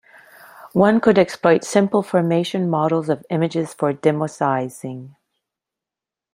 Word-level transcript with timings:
One 0.73 0.99
could 0.99 1.19
exploit 1.19 1.63
simple 1.63 2.01
formation 2.01 2.67
models 2.71 3.07
of 3.07 3.23
images 3.29 3.71
for 3.75 3.93
demosaicing. 3.93 5.13